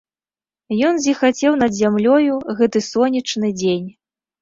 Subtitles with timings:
[0.87, 3.89] Ён зіхацеў над зямлёю, гэты сонечны дзень.